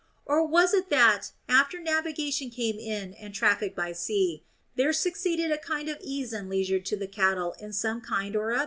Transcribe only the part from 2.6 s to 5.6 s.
in and traffic by sea, there succeeded a